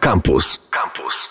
Campus. 0.00 0.58
Campus. 0.70 1.28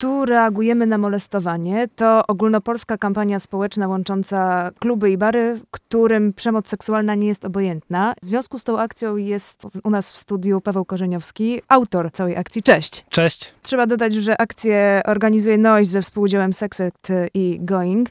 Tu 0.00 0.24
reagujemy 0.24 0.86
na 0.86 0.98
molestowanie. 0.98 1.88
To 1.96 2.26
ogólnopolska 2.26 2.98
kampania 2.98 3.38
społeczna 3.38 3.88
łącząca 3.88 4.70
kluby 4.78 5.10
i 5.10 5.18
bary, 5.18 5.58
którym 5.70 6.32
przemoc 6.32 6.68
seksualna 6.68 7.14
nie 7.14 7.26
jest 7.26 7.44
obojętna. 7.44 8.14
W 8.22 8.26
związku 8.26 8.58
z 8.58 8.64
tą 8.64 8.78
akcją 8.78 9.16
jest 9.16 9.62
u 9.84 9.90
nas 9.90 10.12
w 10.12 10.16
studiu 10.16 10.60
Paweł 10.60 10.84
Korzeniowski, 10.84 11.62
autor 11.68 12.12
całej 12.12 12.36
akcji. 12.36 12.62
Cześć. 12.62 13.04
Cześć. 13.10 13.52
Trzeba 13.62 13.86
dodać, 13.86 14.14
że 14.14 14.40
akcję 14.40 15.02
organizuje 15.06 15.58
Noise 15.58 15.92
ze 15.92 16.02
współudziałem 16.02 16.52
Sexet 16.52 17.08
i 17.34 17.58
Going. 17.60 18.08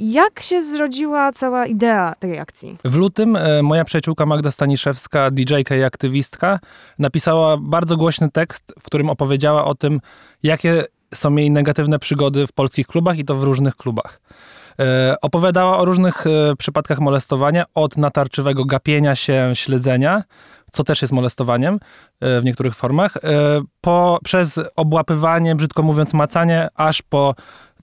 Jak 0.00 0.40
się 0.40 0.62
zrodziła 0.62 1.32
cała 1.32 1.66
idea 1.66 2.14
tej 2.18 2.38
akcji? 2.38 2.78
W 2.84 2.96
lutym 2.96 3.36
e, 3.36 3.62
moja 3.62 3.84
przyjaciółka 3.84 4.26
Magda 4.26 4.50
Staniszewska, 4.50 5.30
DJ-ka 5.30 5.76
i 5.76 5.82
aktywistka, 5.82 6.58
napisała 6.98 7.56
bardzo 7.56 7.96
głośny 7.96 8.30
tekst, 8.30 8.72
w 8.80 8.82
którym 8.82 9.10
opowiedziała 9.10 9.64
o 9.64 9.74
tym, 9.74 10.00
jakie 10.42 10.84
są 11.14 11.36
jej 11.36 11.50
negatywne 11.50 11.98
przygody 11.98 12.46
w 12.46 12.52
polskich 12.52 12.86
klubach 12.86 13.18
i 13.18 13.24
to 13.24 13.34
w 13.34 13.42
różnych 13.42 13.76
klubach. 13.76 14.20
E, 14.80 15.16
opowiadała 15.22 15.78
o 15.78 15.84
różnych 15.84 16.26
e, 16.26 16.56
przypadkach 16.58 16.98
molestowania, 17.00 17.64
od 17.74 17.96
natarczywego 17.96 18.64
gapienia 18.64 19.14
się, 19.14 19.50
śledzenia, 19.54 20.22
co 20.72 20.84
też 20.84 21.02
jest 21.02 21.14
molestowaniem 21.14 21.80
w 22.20 22.40
niektórych 22.44 22.74
formach, 22.74 23.14
po, 23.80 24.18
przez 24.24 24.60
obłapywanie, 24.76 25.54
brzydko 25.54 25.82
mówiąc 25.82 26.14
macanie, 26.14 26.68
aż 26.74 27.02
po 27.02 27.34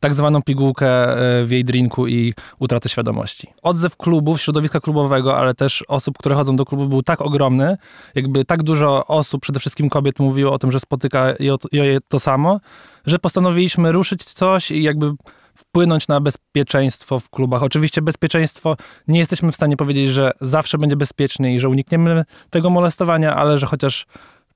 tak 0.03 0.13
zwaną 0.13 0.41
pigułkę 0.41 0.87
e, 0.87 1.45
w 1.45 1.51
jej 1.51 1.65
drinku 1.65 2.07
i 2.07 2.33
utratę 2.59 2.89
świadomości. 2.89 3.47
Odzew 3.61 3.97
klubów, 3.97 4.41
środowiska 4.41 4.79
klubowego, 4.79 5.37
ale 5.37 5.53
też 5.53 5.83
osób, 5.87 6.17
które 6.17 6.35
chodzą 6.35 6.55
do 6.55 6.65
klubów 6.65 6.89
był 6.89 7.03
tak 7.03 7.21
ogromny, 7.21 7.77
jakby 8.15 8.45
tak 8.45 8.63
dużo 8.63 9.07
osób, 9.07 9.41
przede 9.41 9.59
wszystkim 9.59 9.89
kobiet 9.89 10.19
mówiło 10.19 10.51
o 10.51 10.59
tym, 10.59 10.71
że 10.71 10.79
spotyka 10.79 11.33
je 11.71 11.97
to 12.07 12.19
samo, 12.19 12.59
że 13.05 13.19
postanowiliśmy 13.19 13.91
ruszyć 13.91 14.23
coś 14.23 14.71
i 14.71 14.83
jakby 14.83 15.11
wpłynąć 15.55 16.07
na 16.07 16.21
bezpieczeństwo 16.21 17.19
w 17.19 17.29
klubach. 17.29 17.63
Oczywiście 17.63 18.01
bezpieczeństwo 18.01 18.77
nie 19.07 19.19
jesteśmy 19.19 19.51
w 19.51 19.55
stanie 19.55 19.77
powiedzieć, 19.77 20.09
że 20.09 20.31
zawsze 20.41 20.77
będzie 20.77 20.95
bezpiecznie 20.95 21.55
i 21.55 21.59
że 21.59 21.69
unikniemy 21.69 22.25
tego 22.49 22.69
molestowania, 22.69 23.35
ale 23.35 23.57
że 23.57 23.65
chociaż 23.65 24.05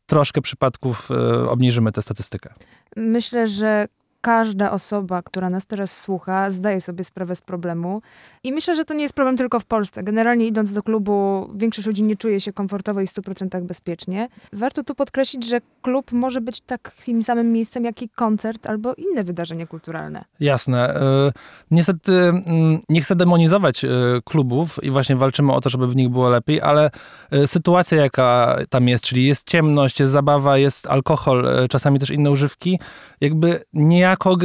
troszkę 0.05 0.41
przypadków 0.41 1.11
y, 1.11 1.49
obniżymy 1.49 1.91
tę 1.91 2.01
statystykę. 2.01 2.53
Myślę, 2.95 3.47
że 3.47 3.87
każda 4.21 4.71
osoba, 4.71 5.21
która 5.21 5.49
nas 5.49 5.67
teraz 5.67 6.01
słucha, 6.01 6.51
zdaje 6.51 6.81
sobie 6.81 7.03
sprawę 7.03 7.35
z 7.35 7.41
problemu. 7.41 8.01
I 8.43 8.53
myślę, 8.53 8.75
że 8.75 8.85
to 8.85 8.93
nie 8.93 9.01
jest 9.01 9.15
problem 9.15 9.37
tylko 9.37 9.59
w 9.59 9.65
Polsce. 9.65 10.03
Generalnie 10.03 10.47
idąc 10.47 10.73
do 10.73 10.83
klubu, 10.83 11.49
większość 11.55 11.87
ludzi 11.87 12.03
nie 12.03 12.15
czuje 12.15 12.39
się 12.39 12.53
komfortowo 12.53 13.01
i 13.01 13.07
w 13.07 13.09
100% 13.09 13.61
bezpiecznie. 13.61 14.29
Warto 14.53 14.83
tu 14.83 14.95
podkreślić, 14.95 15.47
że 15.47 15.61
klub 15.81 16.11
może 16.11 16.41
być 16.41 16.61
takim 16.61 17.23
samym 17.23 17.51
miejscem, 17.51 17.85
jak 17.85 18.01
i 18.01 18.09
koncert 18.09 18.67
albo 18.67 18.93
inne 18.93 19.23
wydarzenie 19.23 19.67
kulturalne. 19.67 20.25
Jasne. 20.39 20.95
E, 20.95 21.31
niestety 21.71 22.13
mm, 22.13 22.79
nie 22.89 23.01
chcę 23.01 23.15
demonizować 23.15 23.85
e, 23.85 23.89
klubów 24.25 24.83
i 24.83 24.91
właśnie 24.91 25.15
walczymy 25.15 25.53
o 25.53 25.61
to, 25.61 25.69
żeby 25.69 25.87
w 25.87 25.95
nich 25.95 26.09
było 26.09 26.29
lepiej, 26.29 26.61
ale 26.61 26.91
e, 27.31 27.47
sytuacja, 27.47 27.97
jaka 27.97 28.57
tam 28.69 28.87
jest, 28.87 29.03
czyli 29.03 29.25
jest 29.25 29.47
ciemność, 29.47 29.99
jest 29.99 30.11
zabawa, 30.11 30.57
jest 30.57 30.87
alkohol, 30.87 31.67
czasami 31.69 31.99
też 31.99 32.09
inne 32.09 32.31
używki, 32.31 32.79
jakby 33.21 33.63
niejako 33.73 34.06
niejako 34.07 34.37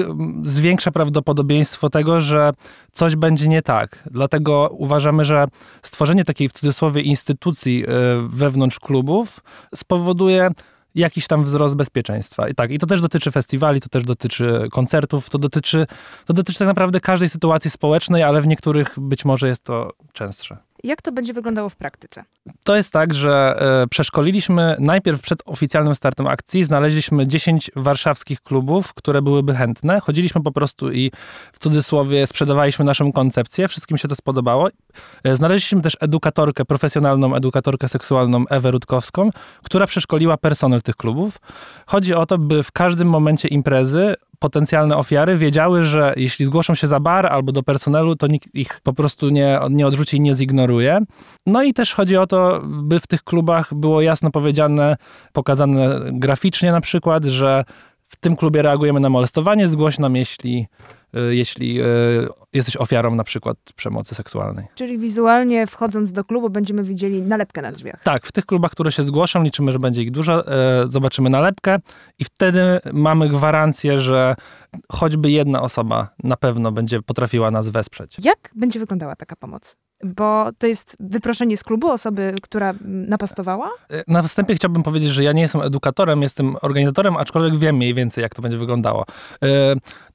zwiększa 0.43 0.91
prawdopodobieństwo 0.91 1.91
tego, 1.91 2.21
że 2.21 2.53
coś 2.93 3.17
będzie 3.17 3.49
nie 3.49 3.63
tak. 3.63 4.09
Dlatego 4.11 4.69
uważamy, 4.73 5.25
że 5.25 5.47
stworzenie 5.83 6.25
takiej 6.25 6.49
w 6.49 6.53
cudzysłowie 6.53 7.03
instytucji 7.03 7.85
e, 7.85 7.89
wewnątrz 8.29 8.79
klubów 8.81 9.41
spowoduje 9.75 10.51
jakiś 10.95 11.27
tam 11.27 11.45
wzrost 11.45 11.77
bezpieczeństwa. 11.77 12.49
I 12.49 12.55
tak, 12.55 12.71
i 12.71 12.79
to 12.79 12.87
też 12.87 13.01
dotyczy 13.01 13.31
festiwali, 13.31 13.81
to 13.81 13.89
też 13.89 14.05
dotyczy 14.05 14.69
koncertów, 14.73 15.31
to 15.31 15.39
dotyczy, 15.39 15.87
to 16.27 16.33
dotyczy 16.33 16.59
tak 16.59 16.69
naprawdę 16.69 17.01
każdej 17.01 17.29
sytuacji 17.29 17.71
społecznej, 17.71 18.23
ale 18.23 18.41
w 18.41 18.47
niektórych 18.47 18.95
być 19.01 19.25
może 19.25 19.48
jest 19.48 19.65
to 19.65 19.92
częstsze. 20.13 20.57
Jak 20.83 21.03
to 21.03 21.13
będzie 21.13 21.33
wyglądało 21.33 21.69
w 21.69 21.77
praktyce? 21.77 22.25
To 22.65 22.77
jest 22.77 22.93
tak, 22.93 23.15
że 23.15 23.55
e, 23.83 23.87
przeszkoliliśmy 23.87 24.77
najpierw 24.79 25.23
przed 25.23 25.43
oficjalnym 25.47 25.95
startem 25.95 26.27
akcji, 26.27 26.65
znaleźliśmy 26.65 27.27
10 27.27 27.70
warszawskich 27.77 28.41
klubów, 28.41 28.95
które 28.95 29.23
byłyby 29.23 29.55
chętne. 29.55 30.01
Chodziliśmy 30.01 30.42
po 30.42 30.53
prostu 30.53 30.92
i 30.92 31.11
w 31.53 31.59
cudzysłowie 31.59 32.27
sprzedawaliśmy 32.27 32.85
naszą 32.85 33.13
koncepcję, 33.13 33.69
wszystkim 33.69 33.98
się 33.98 34.09
to 34.09 34.17
spodobało. 34.17 34.69
E, 35.25 35.37
znaleźliśmy 35.37 35.83
też 35.83 35.97
edukatorkę, 36.01 36.65
profesjonalną 36.65 37.35
edukatorkę 37.35 37.89
seksualną 37.89 38.45
Ewę 38.48 38.71
Rutkowską, 38.71 39.31
która 39.65 39.87
przeszkoliła 39.87 40.37
personel 40.37 40.83
tych 40.83 40.97
klubów. 40.97 41.39
Chodzi 41.87 42.15
o 42.15 42.27
to, 42.27 42.39
by 42.39 42.63
w 42.63 42.73
każdym 42.73 43.09
momencie 43.09 43.48
imprezy 43.48 44.15
potencjalne 44.42 44.97
ofiary 44.97 45.36
wiedziały, 45.36 45.83
że 45.83 46.14
jeśli 46.17 46.47
zgłoszą 46.47 46.75
się 46.75 46.86
za 46.86 47.01
bar 47.01 47.27
albo 47.27 47.53
do 47.53 47.63
personelu, 47.63 48.17
to 48.17 48.27
nikt 48.27 48.55
ich 48.55 48.80
po 48.83 48.92
prostu 48.92 49.29
nie, 49.29 49.61
nie 49.70 49.86
odrzuci 49.86 50.17
i 50.17 50.20
nie 50.20 50.35
zignoruje. 50.35 51.01
No 51.47 51.63
i 51.63 51.75
też 51.75 51.95
chodzi 51.95 52.17
o 52.17 52.27
to, 52.27 52.61
by 52.64 53.01
w 53.01 53.07
tych 53.07 53.23
klubach 53.25 53.75
było 53.75 54.01
jasno 54.01 54.30
powiedziane, 54.30 54.97
pokazane 55.33 56.01
graficznie 56.13 56.73
na 56.73 56.80
przykład, 56.80 57.25
że 57.25 57.64
w 58.08 58.17
tym 58.17 58.36
klubie 58.36 58.63
reagujemy 58.63 59.01
na 59.01 59.11
molestowanie, 59.11 59.69
zgłoś 59.69 59.98
nam 59.98 60.17
jeśli 60.17 60.67
jeśli 61.30 61.80
y, 61.83 61.84
jesteś 62.52 62.77
ofiarą 62.77 63.14
na 63.14 63.24
przykład 63.24 63.56
przemocy 63.77 64.14
seksualnej. 64.14 64.67
Czyli 64.74 64.98
wizualnie 64.98 65.67
wchodząc 65.67 66.12
do 66.12 66.24
klubu 66.24 66.50
będziemy 66.50 66.83
widzieli 66.83 67.23
nalepkę 67.23 67.62
na 67.62 67.73
drzwiach. 67.73 68.02
Tak, 68.02 68.27
w 68.27 68.33
tych 68.33 68.46
klubach, 68.46 68.70
które 68.70 68.92
się 68.92 69.02
zgłoszą, 69.02 69.42
liczymy, 69.42 69.73
że 69.73 69.78
będzie 69.78 70.02
ich 70.02 70.11
dużo, 70.11 70.52
y, 70.84 70.89
zobaczymy 70.89 71.30
nalepkę 71.30 71.78
i 72.18 72.24
wtedy 72.24 72.80
mamy 72.92 73.28
gwarancję, 73.28 73.98
że 73.98 74.34
choćby 74.89 75.30
jedna 75.30 75.62
osoba 75.62 76.08
na 76.24 76.36
pewno 76.36 76.73
będzie 76.73 77.02
potrafiła 77.02 77.50
nas 77.50 77.68
wesprzeć. 77.68 78.17
Jak 78.24 78.50
będzie 78.55 78.80
wyglądała 78.80 79.17
taka 79.17 79.36
pomoc? 79.36 79.77
Bo 80.05 80.51
to 80.58 80.67
jest 80.67 80.96
wyproszenie 81.01 81.57
z 81.57 81.64
klubu 81.64 81.90
osoby, 81.90 82.35
która 82.42 82.74
napastowała? 82.85 83.70
Na 84.08 84.23
wstępie 84.23 84.55
chciałbym 84.55 84.83
powiedzieć, 84.83 85.11
że 85.11 85.24
ja 85.24 85.33
nie 85.33 85.42
jestem 85.42 85.63
edukatorem, 85.63 86.23
jestem 86.23 86.57
organizatorem, 86.63 87.17
aczkolwiek 87.17 87.58
wiem 87.58 87.77
mniej 87.77 87.95
więcej, 87.95 88.23
jak 88.23 88.35
to 88.35 88.42
będzie 88.42 88.58
wyglądało. 88.58 89.05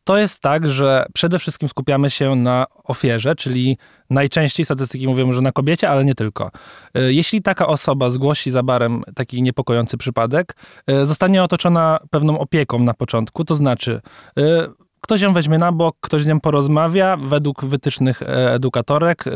To 0.07 0.17
jest 0.17 0.41
tak, 0.41 0.67
że 0.67 1.05
przede 1.13 1.39
wszystkim 1.39 1.69
skupiamy 1.69 2.09
się 2.09 2.35
na 2.35 2.65
ofierze, 2.83 3.35
czyli 3.35 3.77
najczęściej 4.09 4.65
statystyki 4.65 5.07
mówią, 5.07 5.33
że 5.33 5.41
na 5.41 5.51
kobiecie, 5.51 5.89
ale 5.89 6.05
nie 6.05 6.15
tylko. 6.15 6.51
E, 6.93 7.13
jeśli 7.13 7.41
taka 7.41 7.67
osoba 7.67 8.09
zgłosi 8.09 8.51
za 8.51 8.63
barem 8.63 9.03
taki 9.15 9.41
niepokojący 9.41 9.97
przypadek, 9.97 10.55
e, 10.87 11.05
zostanie 11.05 11.43
otoczona 11.43 11.99
pewną 12.09 12.39
opieką 12.39 12.79
na 12.79 12.93
początku, 12.93 13.45
to 13.45 13.55
znaczy 13.55 14.01
e, 14.37 14.67
ktoś 15.07 15.21
ją 15.21 15.33
weźmie 15.33 15.57
na 15.57 15.71
bok, 15.71 15.97
ktoś 16.01 16.23
z 16.23 16.27
nią 16.27 16.39
porozmawia 16.39 17.17
według 17.17 17.65
wytycznych 17.65 18.21
e, 18.21 18.53
edukatorek, 18.53 19.27
e, 19.27 19.31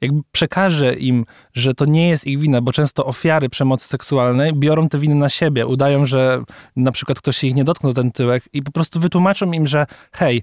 jakby 0.00 0.20
przekaże 0.32 0.94
im, 0.94 1.24
że 1.54 1.74
to 1.74 1.84
nie 1.84 2.08
jest 2.08 2.26
ich 2.26 2.38
wina, 2.38 2.60
bo 2.60 2.72
często 2.72 3.06
ofiary 3.06 3.48
przemocy 3.48 3.88
seksualnej 3.88 4.52
biorą 4.54 4.88
te 4.88 4.98
winy 4.98 5.14
na 5.14 5.28
siebie, 5.28 5.66
udają, 5.66 6.06
że 6.06 6.42
na 6.76 6.92
przykład 6.92 7.18
ktoś 7.18 7.36
się 7.36 7.46
ich 7.46 7.54
nie 7.54 7.64
dotknął 7.64 7.92
ten 7.92 8.12
tyłek 8.12 8.44
i 8.52 8.62
po 8.62 8.72
prostu 8.72 9.00
wytłumaczą 9.00 9.52
im, 9.52 9.66
że 9.66 9.86
hej, 10.12 10.42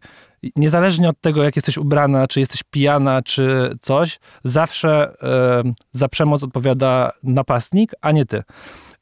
niezależnie 0.55 1.09
od 1.09 1.21
tego, 1.21 1.43
jak 1.43 1.55
jesteś 1.55 1.77
ubrana, 1.77 2.27
czy 2.27 2.39
jesteś 2.39 2.63
pijana, 2.63 3.21
czy 3.21 3.75
coś, 3.81 4.19
zawsze 4.43 5.13
e, 5.23 5.73
za 5.91 6.07
przemoc 6.07 6.43
odpowiada 6.43 7.11
napastnik, 7.23 7.91
a 8.01 8.11
nie 8.11 8.25
ty. 8.25 8.43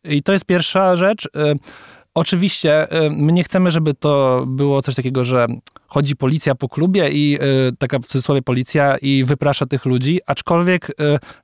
I 0.04 0.24
to 0.24 0.34
jest 0.34 0.46
pierwsza 0.46 0.96
rzecz. 0.96 1.30
Oczywiście 2.16 3.04
y, 3.06 3.10
my 3.10 3.32
nie 3.32 3.44
chcemy, 3.44 3.72
żeby 3.72 3.94
to 3.94 4.44
było 4.48 4.82
coś 4.82 4.96
takiego, 4.96 5.24
że 5.24 5.48
chodzi 5.88 6.16
policja 6.16 6.56
po 6.56 6.70
klubie 6.70 7.10
i 7.10 7.40
y, 7.70 7.76
taka 7.78 8.00
w 8.00 8.06
cudzysłowie 8.06 8.42
policja 8.42 8.98
i 8.98 9.24
wyprasza 9.24 9.66
tych 9.66 9.86
ludzi, 9.86 10.20
aczkolwiek 10.26 10.90
y, 10.90 10.94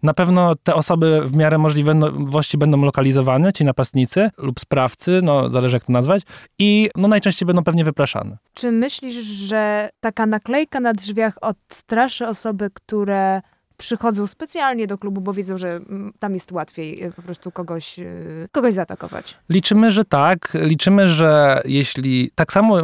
na 0.03 0.13
pewno 0.13 0.55
te 0.55 0.75
osoby 0.75 1.21
w 1.25 1.33
miarę 1.33 1.57
możliwości 1.57 2.57
będą 2.57 2.81
lokalizowane, 2.81 3.53
ci 3.53 3.65
napastnicy 3.65 4.29
lub 4.37 4.59
sprawcy, 4.59 5.19
no 5.23 5.49
zależy 5.49 5.75
jak 5.75 5.83
to 5.83 5.93
nazwać, 5.93 6.23
i 6.59 6.89
no 6.95 7.07
najczęściej 7.07 7.45
będą 7.47 7.63
pewnie 7.63 7.83
wypraszane. 7.83 8.37
Czy 8.53 8.71
myślisz, 8.71 9.15
że 9.25 9.89
taka 9.99 10.25
naklejka 10.25 10.79
na 10.79 10.93
drzwiach 10.93 11.37
odstraszy 11.41 12.27
osoby, 12.27 12.69
które 12.73 13.41
przychodzą 13.79 14.27
specjalnie 14.27 14.87
do 14.87 14.97
klubu, 14.97 15.21
bo 15.21 15.33
wiedzą, 15.33 15.57
że 15.57 15.69
mm, 15.69 16.13
tam 16.19 16.33
jest 16.33 16.51
łatwiej 16.51 17.03
e, 17.03 17.11
po 17.11 17.21
prostu 17.21 17.51
kogoś, 17.51 17.99
e, 17.99 18.05
kogoś 18.51 18.73
zaatakować. 18.73 19.37
Liczymy, 19.49 19.91
że 19.91 20.05
tak. 20.05 20.51
Liczymy, 20.53 21.07
że 21.07 21.61
jeśli 21.65 22.31
tak 22.35 22.53
samo, 22.53 22.77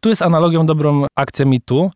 tu 0.00 0.08
jest 0.08 0.22
analogią 0.22 0.66
dobrą 0.66 1.06
akcja 1.16 1.46
MeToo, 1.46 1.90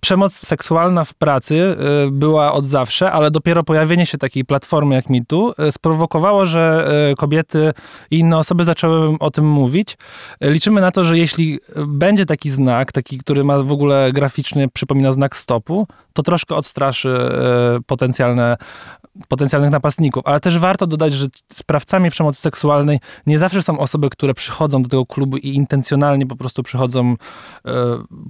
przemoc 0.00 0.34
seksualna 0.34 1.04
w 1.04 1.14
pracy 1.14 1.76
y, 2.06 2.10
była 2.10 2.52
od 2.52 2.66
zawsze, 2.66 3.12
ale 3.12 3.30
dopiero 3.30 3.64
pojawienie 3.64 4.06
się 4.06 4.18
takiej 4.18 4.44
platformy 4.44 4.94
jak 4.94 5.10
MeToo 5.10 5.54
y, 5.68 5.72
sprowokowało, 5.72 6.46
że 6.46 6.88
y, 7.12 7.14
kobiety 7.14 7.72
i 8.10 8.18
inne 8.18 8.38
osoby 8.38 8.64
zaczęły 8.64 9.16
o 9.20 9.30
tym 9.30 9.48
mówić. 9.48 9.96
Liczymy 10.40 10.80
na 10.80 10.90
to, 10.90 11.04
że 11.04 11.18
jeśli 11.18 11.60
będzie 11.86 12.26
taki 12.26 12.50
znak, 12.50 12.92
taki, 12.92 13.18
który 13.18 13.44
ma 13.44 13.58
w 13.58 13.72
ogóle 13.72 14.12
graficzny, 14.12 14.68
przypomina 14.68 15.12
znak 15.12 15.36
stopu, 15.36 15.86
to 16.12 16.22
troszkę 16.22 16.54
odstraszy 16.54 17.18
potencjalne 17.86 18.56
potencjalnych 19.28 19.70
napastników, 19.70 20.22
ale 20.26 20.40
też 20.40 20.58
warto 20.58 20.86
dodać, 20.86 21.12
że 21.12 21.26
sprawcami 21.52 22.10
przemocy 22.10 22.40
seksualnej 22.40 22.98
nie 23.26 23.38
zawsze 23.38 23.62
są 23.62 23.78
osoby, 23.78 24.10
które 24.10 24.34
przychodzą 24.34 24.82
do 24.82 24.88
tego 24.88 25.06
klubu 25.06 25.36
i 25.36 25.54
intencjonalnie 25.54 26.26
po 26.26 26.36
prostu 26.36 26.62
przychodzą 26.62 27.16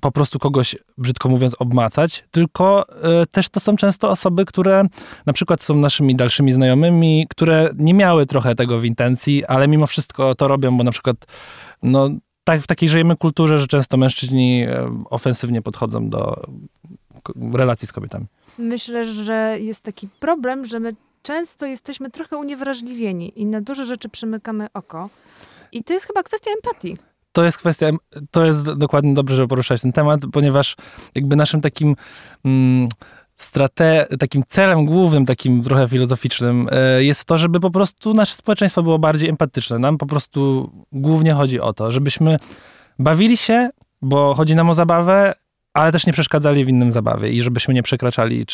po 0.00 0.12
prostu 0.12 0.38
kogoś, 0.38 0.76
brzydko 0.98 1.28
mówiąc, 1.28 1.45
obmacać, 1.54 2.24
tylko 2.30 2.84
e, 2.88 3.26
też 3.26 3.48
to 3.48 3.60
są 3.60 3.76
często 3.76 4.10
osoby, 4.10 4.44
które 4.44 4.84
na 5.26 5.32
przykład 5.32 5.62
są 5.62 5.74
naszymi 5.76 6.16
dalszymi 6.16 6.52
znajomymi, 6.52 7.26
które 7.30 7.70
nie 7.76 7.94
miały 7.94 8.26
trochę 8.26 8.54
tego 8.54 8.78
w 8.78 8.84
intencji, 8.84 9.44
ale 9.44 9.68
mimo 9.68 9.86
wszystko 9.86 10.34
to 10.34 10.48
robią, 10.48 10.76
bo 10.76 10.84
na 10.84 10.90
przykład 10.90 11.16
no, 11.82 12.10
tak, 12.44 12.60
w 12.60 12.66
takiej 12.66 12.88
żyjemy 12.88 13.16
kulturze, 13.16 13.58
że 13.58 13.66
często 13.66 13.96
mężczyźni 13.96 14.62
e, 14.62 15.04
ofensywnie 15.10 15.62
podchodzą 15.62 16.08
do 16.08 16.42
relacji 17.52 17.88
z 17.88 17.92
kobietami. 17.92 18.26
Myślę, 18.58 19.04
że 19.04 19.56
jest 19.60 19.80
taki 19.80 20.08
problem, 20.20 20.64
że 20.64 20.80
my 20.80 20.94
często 21.22 21.66
jesteśmy 21.66 22.10
trochę 22.10 22.36
uniewrażliwieni 22.36 23.40
i 23.40 23.46
na 23.46 23.60
duże 23.60 23.86
rzeczy 23.86 24.08
przymykamy 24.08 24.66
oko. 24.74 25.10
I 25.72 25.84
to 25.84 25.92
jest 25.92 26.06
chyba 26.06 26.22
kwestia 26.22 26.50
empatii. 26.50 26.96
To 27.36 27.44
jest 27.44 27.58
kwestia, 27.58 27.86
to 28.30 28.44
jest 28.44 28.72
dokładnie 28.72 29.14
dobrze, 29.14 29.36
żeby 29.36 29.48
poruszać 29.48 29.80
ten 29.80 29.92
temat, 29.92 30.20
ponieważ 30.32 30.76
jakby 31.14 31.36
naszym 31.36 31.60
takim 31.60 31.96
mm, 32.44 32.88
strate, 33.36 34.06
takim 34.18 34.42
celem 34.48 34.86
głównym, 34.86 35.26
takim 35.26 35.62
trochę 35.62 35.88
filozoficznym 35.88 36.68
e, 36.72 37.04
jest 37.04 37.24
to, 37.24 37.38
żeby 37.38 37.60
po 37.60 37.70
prostu 37.70 38.14
nasze 38.14 38.34
społeczeństwo 38.34 38.82
było 38.82 38.98
bardziej 38.98 39.28
empatyczne. 39.28 39.78
Nam 39.78 39.98
po 39.98 40.06
prostu 40.06 40.70
głównie 40.92 41.32
chodzi 41.32 41.60
o 41.60 41.72
to, 41.72 41.92
żebyśmy 41.92 42.36
bawili 42.98 43.36
się, 43.36 43.70
bo 44.02 44.34
chodzi 44.34 44.56
nam 44.56 44.70
o 44.70 44.74
zabawę, 44.74 45.34
ale 45.74 45.92
też 45.92 46.06
nie 46.06 46.12
przeszkadzali 46.12 46.64
w 46.64 46.68
innym 46.68 46.92
zabawie 46.92 47.32
i 47.32 47.40
żebyśmy 47.40 47.74
nie 47.74 47.82
przekraczali 47.82 48.46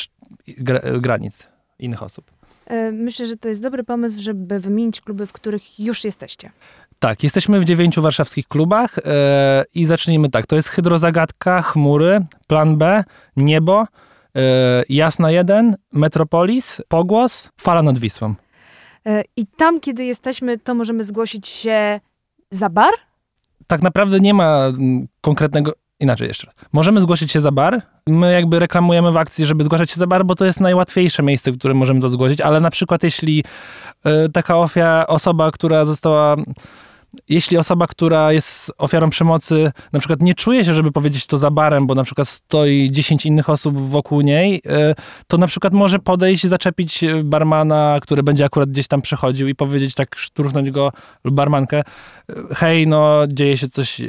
granic 1.01 1.49
innych 1.79 2.03
osób. 2.03 2.31
E, 2.67 2.93
myślę, 2.93 3.27
że 3.27 3.37
to 3.37 3.49
jest 3.49 3.63
dobry 3.63 3.85
pomysł, 3.85 4.23
żeby 4.23 4.61
wymienić 4.61 5.01
kluby, 5.01 5.27
w 5.27 5.33
których 5.33 5.81
już 5.81 6.05
jesteście. 6.05 6.51
Tak, 7.03 7.23
jesteśmy 7.23 7.61
w 7.61 7.65
dziewięciu 7.65 8.03
warszawskich 8.03 8.49
klubach 8.49 8.97
yy, 8.97 9.03
i 9.75 9.85
zacznijmy 9.85 10.31
tak. 10.31 10.47
To 10.47 10.57
jest 10.57 10.69
Hydrozagadka, 10.69 11.63
Chmury, 11.63 12.21
Plan 12.47 12.77
B, 12.77 13.05
Niebo, 13.37 13.87
yy, 14.35 14.43
Jasna 14.89 15.31
1, 15.31 15.77
Metropolis, 15.93 16.83
Pogłos, 16.89 17.49
Fala 17.61 17.83
nad 17.83 17.99
Wisłą. 17.99 18.35
Yy, 19.05 19.23
I 19.37 19.47
tam, 19.47 19.81
kiedy 19.81 20.05
jesteśmy, 20.05 20.59
to 20.59 20.75
możemy 20.75 21.05
zgłosić 21.05 21.49
się 21.49 22.01
za 22.51 22.69
bar? 22.69 22.93
Tak 23.67 23.83
naprawdę 23.83 24.21
nie 24.21 24.35
ma 24.35 24.67
mm, 24.67 25.09
konkretnego 25.21 25.73
inaczej 26.01 26.29
jeszcze. 26.29 26.53
Możemy 26.73 27.01
zgłosić 27.01 27.33
się 27.33 27.41
za 27.41 27.53
bar. 27.53 27.83
My 28.07 28.33
jakby 28.33 28.59
reklamujemy 28.59 29.13
w 29.13 29.17
akcji, 29.17 29.47
żeby 29.47 29.65
zgłaszać 29.65 29.91
się 29.91 29.97
za 29.97 30.07
bar, 30.07 30.25
bo 30.25 30.35
to 30.35 30.45
jest 30.45 30.61
najłatwiejsze 30.61 31.23
miejsce, 31.23 31.53
w 31.53 31.59
którym 31.59 31.77
możemy 31.77 32.01
to 32.01 32.09
zgłosić, 32.09 32.41
ale 32.41 32.61
na 32.61 32.71
przykład 32.71 33.03
jeśli 33.03 33.45
taka 34.33 34.57
ofia, 34.57 35.07
osoba, 35.07 35.51
która 35.51 35.85
została 35.85 36.37
jeśli 37.29 37.59
osoba, 37.59 37.87
która 37.87 38.33
jest 38.33 38.73
ofiarą 38.79 39.11
przemocy, 39.11 39.73
na 39.93 39.99
przykład 39.99 40.23
nie 40.23 40.35
czuje 40.35 40.65
się, 40.65 40.75
żeby 40.75 40.93
powiedzieć 40.93 41.27
to 41.27 41.39
za 41.39 41.51
barem, 41.51 41.87
bo 41.87 41.95
na 41.95 42.05
przykład 42.05 42.29
stoi 42.29 42.89
10 42.91 43.27
innych 43.27 43.51
osób 43.51 43.81
wokół 43.81 44.21
niej, 44.21 44.63
e, 44.67 44.95
to 45.27 45.37
na 45.37 45.47
przykład 45.47 45.73
może 45.73 45.99
podejść, 45.99 46.47
zaczepić 46.47 47.05
barmana, 47.25 47.99
który 48.03 48.23
będzie 48.23 48.45
akurat 48.45 48.71
gdzieś 48.71 48.89
tam 48.89 49.03
przechodził 49.03 49.49
i 49.49 49.55
powiedzieć 49.55 49.95
tak, 49.95 50.17
szturchnąć 50.17 50.71
go 50.71 50.93
lub 51.25 51.35
barmankę, 51.35 51.79
e, 51.79 51.85
hej, 52.55 52.87
no 52.87 53.27
dzieje 53.29 53.57
się 53.57 53.69
coś 53.69 54.01
e, 54.01 54.07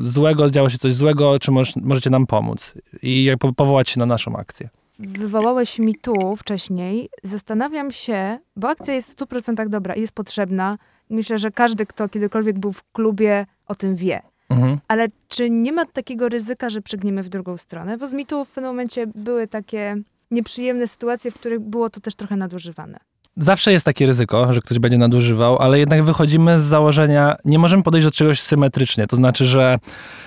złego, 0.00 0.50
działo 0.50 0.68
się 0.68 0.78
coś 0.78 0.94
złego, 0.94 1.38
czy 1.38 1.50
możecie 1.82 2.10
nam 2.10 2.26
pomóc? 2.26 2.74
I 3.02 3.30
powołać 3.56 3.88
się 3.88 4.00
na 4.00 4.06
naszą 4.06 4.36
akcję. 4.36 4.68
Wywołałeś 4.98 5.78
mi 5.78 5.94
tu 5.94 6.36
wcześniej. 6.36 7.08
Zastanawiam 7.22 7.90
się, 7.92 8.38
bo 8.56 8.68
akcja 8.68 8.94
jest 8.94 9.12
w 9.12 9.16
100% 9.16 9.68
dobra 9.68 9.94
i 9.94 10.00
jest 10.00 10.14
potrzebna, 10.14 10.78
myślę, 11.10 11.38
że 11.38 11.50
każdy, 11.50 11.86
kto 11.86 12.08
kiedykolwiek 12.08 12.58
był 12.58 12.72
w 12.72 12.82
klubie, 12.92 13.46
o 13.66 13.74
tym 13.74 13.96
wie. 13.96 14.22
Mhm. 14.48 14.78
Ale 14.88 15.08
czy 15.28 15.50
nie 15.50 15.72
ma 15.72 15.84
takiego 15.86 16.28
ryzyka, 16.28 16.70
że 16.70 16.82
przegniemy 16.82 17.22
w 17.22 17.28
drugą 17.28 17.56
stronę? 17.56 17.98
Bo 17.98 18.06
z 18.06 18.12
mitu 18.12 18.44
w 18.44 18.52
pewnym 18.52 18.70
momencie 18.70 19.06
były 19.06 19.48
takie 19.48 19.96
nieprzyjemne 20.30 20.86
sytuacje, 20.88 21.30
w 21.30 21.34
których 21.34 21.60
było 21.60 21.90
to 21.90 22.00
też 22.00 22.14
trochę 22.14 22.36
nadużywane. 22.36 22.98
Zawsze 23.38 23.72
jest 23.72 23.84
takie 23.84 24.06
ryzyko, 24.06 24.52
że 24.52 24.60
ktoś 24.60 24.78
będzie 24.78 24.98
nadużywał, 24.98 25.58
ale 25.58 25.78
jednak 25.78 26.04
wychodzimy 26.04 26.60
z 26.60 26.62
założenia, 26.62 27.36
nie 27.44 27.58
możemy 27.58 27.82
podejść 27.82 28.06
do 28.06 28.10
czegoś 28.10 28.40
symetrycznie. 28.40 29.06
To 29.06 29.16
znaczy, 29.16 29.46
że 29.46 29.78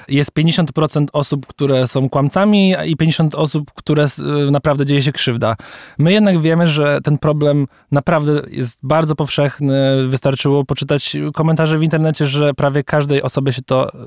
jest 0.07 0.31
50% 0.31 1.05
osób, 1.13 1.47
które 1.47 1.87
są 1.87 2.09
kłamcami 2.09 2.75
i 2.85 2.97
50% 2.97 3.35
osób, 3.35 3.71
które 3.75 4.05
y, 4.47 4.51
naprawdę 4.51 4.85
dzieje 4.85 5.01
się 5.01 5.11
krzywda. 5.11 5.55
My 5.97 6.11
jednak 6.13 6.41
wiemy, 6.41 6.67
że 6.67 6.99
ten 7.03 7.17
problem 7.17 7.67
naprawdę 7.91 8.41
jest 8.51 8.79
bardzo 8.83 9.15
powszechny. 9.15 10.07
Wystarczyło 10.07 10.65
poczytać 10.65 11.17
komentarze 11.33 11.77
w 11.77 11.83
internecie, 11.83 12.27
że 12.27 12.53
prawie 12.53 12.83
każdej 12.83 13.21
osobie 13.21 13.53
się 13.53 13.61
to, 13.61 13.93
y, 13.93 13.99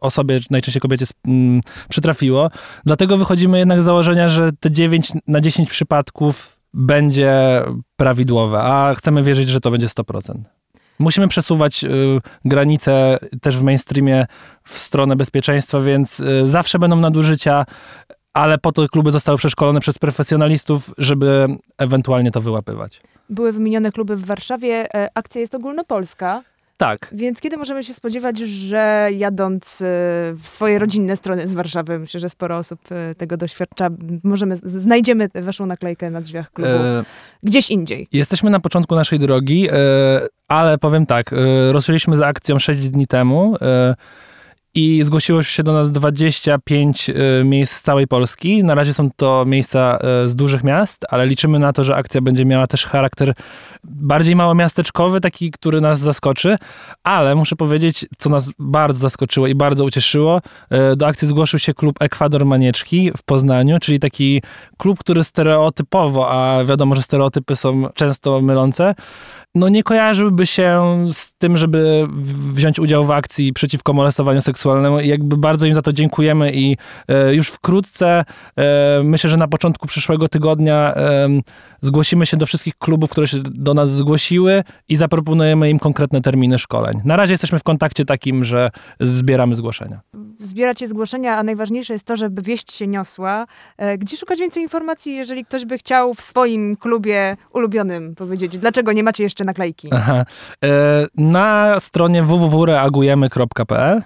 osobie, 0.00 0.40
najczęściej 0.50 0.80
kobiecie, 0.80 1.06
mm, 1.26 1.60
przytrafiło. 1.88 2.50
Dlatego 2.84 3.16
wychodzimy 3.16 3.58
jednak 3.58 3.82
z 3.82 3.84
założenia, 3.84 4.28
że 4.28 4.50
te 4.60 4.70
9 4.70 5.12
na 5.26 5.40
10 5.40 5.70
przypadków 5.70 6.57
będzie 6.74 7.62
prawidłowe, 7.96 8.62
a 8.62 8.94
chcemy 8.94 9.22
wierzyć, 9.22 9.48
że 9.48 9.60
to 9.60 9.70
będzie 9.70 9.86
100%. 9.86 10.34
Musimy 10.98 11.28
przesuwać 11.28 11.84
y, 11.84 11.88
granice 12.44 13.18
też 13.42 13.56
w 13.56 13.62
mainstreamie 13.62 14.26
w 14.64 14.78
stronę 14.78 15.16
bezpieczeństwa, 15.16 15.80
więc 15.80 16.20
y, 16.20 16.48
zawsze 16.48 16.78
będą 16.78 16.96
nadużycia, 16.96 17.66
ale 18.32 18.58
po 18.58 18.72
to 18.72 18.88
kluby 18.88 19.10
zostały 19.10 19.38
przeszkolone 19.38 19.80
przez 19.80 19.98
profesjonalistów, 19.98 20.90
żeby 20.98 21.46
ewentualnie 21.78 22.30
to 22.30 22.40
wyłapywać. 22.40 23.00
Były 23.30 23.52
wymienione 23.52 23.92
kluby 23.92 24.16
w 24.16 24.24
Warszawie. 24.24 24.94
E, 24.94 25.08
akcja 25.14 25.40
jest 25.40 25.54
ogólnopolska. 25.54 26.42
Tak. 26.78 27.08
Więc 27.12 27.40
kiedy 27.40 27.56
możemy 27.56 27.84
się 27.84 27.94
spodziewać, 27.94 28.38
że 28.38 29.08
jadąc 29.12 29.78
w 30.34 30.42
swoje 30.42 30.78
rodzinne 30.78 31.16
strony 31.16 31.48
z 31.48 31.54
Warszawy, 31.54 31.98
myślę, 31.98 32.20
że 32.20 32.30
sporo 32.30 32.58
osób 32.58 32.80
e, 32.90 33.14
tego 33.14 33.36
doświadcza, 33.36 33.88
możemy, 34.24 34.56
znajdziemy 34.56 35.28
waszą 35.34 35.66
naklejkę 35.66 36.10
na 36.10 36.20
drzwiach 36.20 36.52
klubu 36.52 36.70
e... 36.70 37.04
gdzieś 37.42 37.70
indziej. 37.70 38.08
Jesteśmy 38.12 38.50
na 38.50 38.60
początku 38.60 38.94
naszej 38.94 39.18
drogi, 39.18 39.68
e... 39.68 39.74
ale 40.48 40.78
powiem 40.78 41.06
tak, 41.06 41.32
e... 41.32 41.36
ruszyliśmy 41.72 42.16
z 42.16 42.20
akcją 42.20 42.58
6 42.58 42.90
dni 42.90 43.06
temu. 43.06 43.56
E 43.62 43.94
i 44.78 45.02
zgłosiło 45.02 45.42
się 45.42 45.62
do 45.62 45.72
nas 45.72 45.90
25 45.90 47.10
y, 47.10 47.14
miejsc 47.44 47.76
z 47.76 47.82
całej 47.82 48.06
Polski. 48.06 48.64
Na 48.64 48.74
razie 48.74 48.94
są 48.94 49.10
to 49.16 49.44
miejsca 49.46 49.98
y, 50.24 50.28
z 50.28 50.36
dużych 50.36 50.64
miast, 50.64 51.04
ale 51.08 51.26
liczymy 51.26 51.58
na 51.58 51.72
to, 51.72 51.84
że 51.84 51.96
akcja 51.96 52.20
będzie 52.20 52.44
miała 52.44 52.66
też 52.66 52.86
charakter 52.86 53.34
bardziej 53.84 54.36
małomiasteczkowy, 54.36 55.20
taki, 55.20 55.50
który 55.50 55.80
nas 55.80 56.00
zaskoczy. 56.00 56.56
Ale 57.02 57.34
muszę 57.34 57.56
powiedzieć, 57.56 58.06
co 58.18 58.30
nas 58.30 58.52
bardzo 58.58 59.00
zaskoczyło 59.00 59.46
i 59.46 59.54
bardzo 59.54 59.84
ucieszyło, 59.84 60.40
y, 60.92 60.96
do 60.96 61.06
akcji 61.06 61.28
zgłosił 61.28 61.58
się 61.58 61.74
klub 61.74 61.96
Ekwador 62.00 62.46
Manieczki 62.46 63.10
w 63.16 63.22
Poznaniu, 63.22 63.78
czyli 63.80 64.00
taki 64.00 64.42
klub, 64.76 64.98
który 64.98 65.24
stereotypowo, 65.24 66.30
a 66.30 66.64
wiadomo, 66.64 66.94
że 66.94 67.02
stereotypy 67.02 67.56
są 67.56 67.88
często 67.94 68.40
mylące, 68.40 68.94
no 69.54 69.68
nie 69.68 69.82
kojarzyłby 69.82 70.46
się 70.46 70.98
z 71.12 71.34
tym, 71.34 71.56
żeby 71.56 72.08
wziąć 72.52 72.78
udział 72.78 73.04
w 73.04 73.10
akcji 73.10 73.52
przeciwko 73.52 73.92
molestowaniu 73.92 74.40
seksualnemu 74.40 74.67
i 75.02 75.08
jakby 75.08 75.36
bardzo 75.36 75.66
im 75.66 75.74
za 75.74 75.82
to 75.82 75.92
dziękujemy 75.92 76.52
i 76.52 76.76
e, 77.08 77.34
już 77.34 77.48
wkrótce, 77.48 78.24
e, 78.56 79.02
myślę, 79.04 79.30
że 79.30 79.36
na 79.36 79.48
początku 79.48 79.88
przyszłego 79.88 80.28
tygodnia 80.28 80.94
e, 80.94 81.28
zgłosimy 81.80 82.26
się 82.26 82.36
do 82.36 82.46
wszystkich 82.46 82.78
klubów, 82.78 83.10
które 83.10 83.26
się 83.26 83.38
do 83.42 83.74
nas 83.74 83.90
zgłosiły 83.90 84.64
i 84.88 84.96
zaproponujemy 84.96 85.70
im 85.70 85.78
konkretne 85.78 86.20
terminy 86.20 86.58
szkoleń. 86.58 87.00
Na 87.04 87.16
razie 87.16 87.32
jesteśmy 87.32 87.58
w 87.58 87.62
kontakcie 87.62 88.04
takim, 88.04 88.44
że 88.44 88.70
zbieramy 89.00 89.54
zgłoszenia. 89.54 90.00
Zbieracie 90.40 90.88
zgłoszenia, 90.88 91.36
a 91.36 91.42
najważniejsze 91.42 91.92
jest 91.92 92.06
to, 92.06 92.16
żeby 92.16 92.42
wieść 92.42 92.72
się 92.72 92.86
niosła. 92.86 93.46
Gdzie 93.98 94.16
szukać 94.16 94.38
więcej 94.38 94.62
informacji, 94.62 95.16
jeżeli 95.16 95.44
ktoś 95.44 95.64
by 95.64 95.78
chciał 95.78 96.14
w 96.14 96.22
swoim 96.22 96.76
klubie 96.76 97.36
ulubionym 97.54 98.14
powiedzieć, 98.14 98.58
dlaczego 98.58 98.92
nie 98.92 99.02
macie 99.02 99.22
jeszcze 99.22 99.44
naklejki? 99.44 99.88
Aha. 99.92 100.24
E, 100.64 101.06
na 101.14 101.80
stronie 101.80 102.22
www.reagujemy.pl 102.22 103.96
e, 103.98 104.02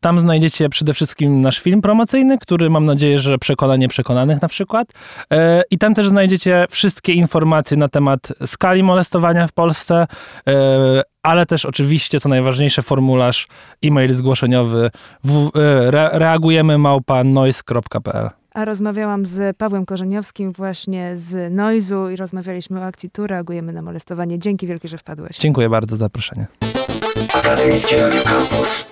tam 0.00 0.20
znajdziecie 0.20 0.68
przede 0.68 0.94
wszystkim 0.94 1.40
nasz 1.40 1.60
film 1.60 1.80
promocyjny, 1.82 2.38
który 2.38 2.70
mam 2.70 2.84
nadzieję, 2.84 3.18
że 3.18 3.38
przekona 3.38 3.76
nieprzekonanych 3.76 4.42
na 4.42 4.48
przykład. 4.48 4.88
E, 5.32 5.62
I 5.70 5.78
tam 5.78 5.94
też 5.94 6.08
znajdziecie 6.08 6.66
wszystkie 6.70 7.12
informacje 7.12 7.76
na 7.76 7.88
temat 7.88 8.32
skali 8.46 8.82
molestowania 8.82 9.46
w 9.46 9.52
Polsce, 9.52 10.06
ale 11.22 11.46
też 11.46 11.64
oczywiście, 11.64 12.20
co 12.20 12.28
najważniejsze, 12.28 12.82
formularz 12.82 13.46
e-mail 13.84 14.14
zgłoszeniowy 14.14 14.90
w, 15.24 15.50
re, 15.54 16.10
reagujemy 16.12 16.78
małpa 16.78 17.24
noise.pl. 17.24 18.30
A 18.54 18.64
rozmawiałam 18.64 19.26
z 19.26 19.56
Pawłem 19.56 19.86
Korzeniowskim 19.86 20.52
właśnie 20.52 21.12
z 21.16 21.52
Noizu 21.52 22.10
i 22.10 22.16
rozmawialiśmy 22.16 22.80
o 22.80 22.84
akcji 22.84 23.10
Tu 23.10 23.26
reagujemy 23.26 23.72
na 23.72 23.82
molestowanie. 23.82 24.38
Dzięki 24.38 24.66
wielkie, 24.66 24.88
że 24.88 24.98
wpadłeś. 24.98 25.38
Dziękuję 25.38 25.68
bardzo 25.68 25.96
za 25.96 26.04
zaproszenie. 26.08 26.46
Akademickie 27.34 27.96
Radio 27.96 28.22
Campus. 28.22 28.86